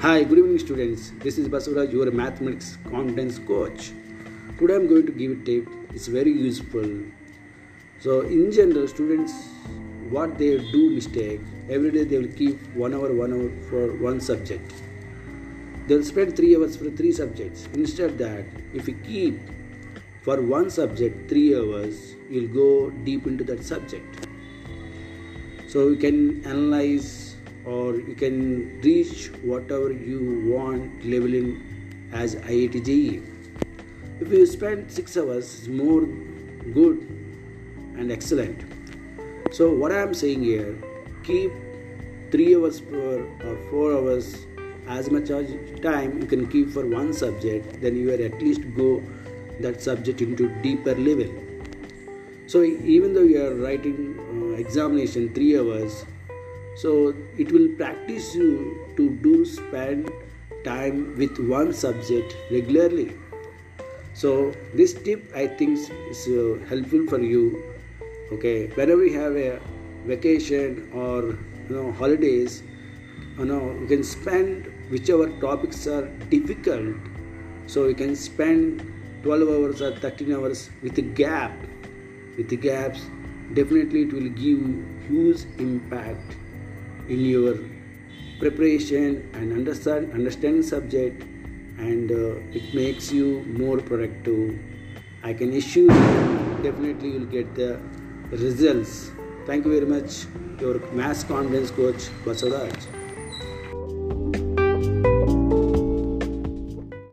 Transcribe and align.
Hi, 0.00 0.24
good 0.24 0.36
evening, 0.36 0.58
students. 0.58 1.12
This 1.20 1.38
is 1.38 1.48
Basuraj, 1.48 1.90
your 1.90 2.10
mathematics 2.10 2.76
confidence 2.90 3.38
coach. 3.38 3.92
Today 4.58 4.74
I'm 4.74 4.86
going 4.86 5.06
to 5.06 5.12
give 5.12 5.30
a 5.30 5.42
tip. 5.42 5.66
It's 5.94 6.06
very 6.06 6.30
useful. 6.30 6.86
So, 8.00 8.20
in 8.20 8.52
general, 8.52 8.86
students, 8.88 9.32
what 10.10 10.36
they 10.36 10.58
do 10.58 10.90
mistake 10.90 11.40
every 11.70 11.90
day 11.92 12.04
they 12.04 12.18
will 12.18 12.34
keep 12.34 12.60
one 12.74 12.92
hour, 12.92 13.10
one 13.14 13.32
hour 13.32 13.50
for 13.70 13.94
one 13.94 14.20
subject. 14.20 14.70
They'll 15.86 16.04
spend 16.04 16.36
three 16.36 16.54
hours 16.54 16.76
for 16.76 16.90
three 16.90 17.12
subjects. 17.12 17.66
Instead, 17.72 18.18
that 18.18 18.44
if 18.74 18.86
you 18.86 18.96
keep 19.02 19.40
for 20.20 20.42
one 20.42 20.68
subject 20.68 21.26
three 21.30 21.56
hours, 21.56 22.16
you'll 22.28 22.52
go 22.52 22.90
deep 22.90 23.26
into 23.26 23.44
that 23.44 23.64
subject. 23.64 24.28
So 25.66 25.88
you 25.88 25.96
can 25.96 26.44
analyze 26.44 27.25
or 27.66 27.96
you 27.96 28.14
can 28.14 28.80
reach 28.80 29.26
whatever 29.42 29.92
you 29.92 30.42
want 30.46 31.04
leveling 31.04 31.62
as 32.12 32.36
IITJEE. 32.36 33.22
If 34.20 34.32
you 34.32 34.46
spend 34.46 34.90
six 34.90 35.16
hours, 35.16 35.68
more 35.68 36.02
good 36.72 37.00
and 37.96 38.12
excellent. 38.12 38.64
So 39.52 39.70
what 39.70 39.92
I 39.92 40.00
am 40.00 40.14
saying 40.14 40.42
here, 40.42 40.78
keep 41.24 41.52
three 42.30 42.54
hours 42.54 42.80
per 42.80 43.26
or 43.44 43.56
four 43.70 43.92
hours 43.92 44.46
as 44.88 45.10
much 45.10 45.30
as 45.30 45.52
time 45.82 46.20
you 46.20 46.26
can 46.26 46.46
keep 46.46 46.70
for 46.70 46.86
one 46.86 47.12
subject, 47.12 47.80
then 47.80 47.96
you 47.96 48.10
are 48.10 48.22
at 48.24 48.40
least 48.40 48.62
go 48.76 49.02
that 49.60 49.82
subject 49.82 50.20
into 50.20 50.48
deeper 50.62 50.94
level. 50.94 51.32
So 52.46 52.62
even 52.62 53.12
though 53.12 53.22
you 53.22 53.44
are 53.44 53.54
writing 53.54 54.18
uh, 54.30 54.56
examination 54.56 55.34
three 55.34 55.58
hours, 55.58 56.04
so 56.76 57.14
it 57.38 57.50
will 57.50 57.68
practice 57.76 58.34
you 58.34 58.78
to 58.96 59.10
do 59.26 59.44
spend 59.44 60.10
time 60.64 61.16
with 61.16 61.38
one 61.38 61.72
subject 61.72 62.36
regularly. 62.50 63.16
So 64.14 64.54
this 64.74 64.92
tip 64.92 65.32
I 65.34 65.46
think 65.46 65.78
is 66.10 66.26
uh, 66.28 66.58
helpful 66.68 67.06
for 67.06 67.20
you. 67.20 67.62
Okay, 68.32 68.66
whenever 68.68 69.04
you 69.04 69.18
have 69.18 69.36
a 69.36 69.60
vacation 70.04 70.90
or 70.92 71.38
you 71.68 71.76
know 71.76 71.92
holidays, 71.92 72.62
you 73.38 73.44
know 73.44 73.76
you 73.80 73.86
can 73.86 74.04
spend 74.04 74.72
whichever 74.90 75.28
topics 75.40 75.86
are 75.86 76.06
difficult. 76.36 76.96
So 77.66 77.86
you 77.88 77.94
can 77.94 78.14
spend 78.14 78.82
12 79.22 79.48
hours 79.48 79.82
or 79.82 79.96
13 79.96 80.32
hours 80.34 80.70
with 80.82 80.98
a 80.98 81.02
gap 81.02 81.52
with 82.36 82.48
the 82.48 82.56
gaps 82.56 83.06
definitely 83.54 84.02
it 84.02 84.12
will 84.12 84.28
give 84.40 84.60
huge 85.08 85.44
impact 85.58 86.36
in 87.08 87.24
your 87.24 87.56
preparation 88.38 89.28
and 89.34 89.52
understand 89.52 90.12
understanding 90.12 90.62
subject 90.62 91.22
and 91.78 92.10
uh, 92.10 92.58
it 92.58 92.74
makes 92.74 93.12
you 93.12 93.44
more 93.46 93.78
productive. 93.78 94.58
I 95.22 95.32
can 95.32 95.52
assure 95.52 95.92
you 95.92 96.58
definitely 96.62 97.10
you'll 97.10 97.26
get 97.26 97.54
the 97.54 97.80
results. 98.30 99.10
Thank 99.46 99.64
you 99.64 99.72
very 99.72 99.86
much. 99.86 100.26
Your 100.60 100.78
mass 100.92 101.24
confidence 101.24 101.70
coach 101.70 102.08
basuraj 102.24 102.95